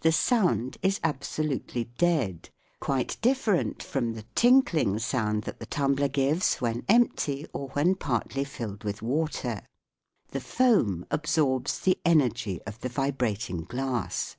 [0.00, 2.48] The sound is absolutely dead:
[2.80, 8.44] quite different from the tinkling sound that the tumbler gives when empty or when partly
[8.44, 9.60] filled with water.
[10.30, 14.36] The foam absorbs the energy of the vibrating glass.